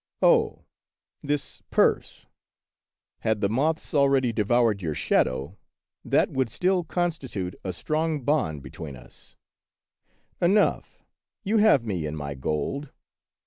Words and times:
Oh! 0.23 0.63
this 1.21 1.61
purse!— 1.69 2.25
had 3.19 3.39
the 3.39 3.49
moths 3.49 3.93
already 3.93 4.33
devoured 4.33 4.81
your 4.81 4.95
shadow, 4.95 5.57
that 6.03 6.31
would 6.31 6.49
still 6.49 6.83
constitute 6.83 7.53
a 7.63 7.71
strong 7.71 8.23
bond 8.23 8.63
between 8.63 8.95
of 8.95 9.03
Peter 9.03 9.09
SchlemihL 9.09 9.37
93 10.41 10.47
us. 10.47 10.49
Enough, 10.51 11.03
you 11.43 11.57
have 11.59 11.85
me 11.85 12.07
in 12.07 12.15
my 12.15 12.33
gold. 12.33 12.89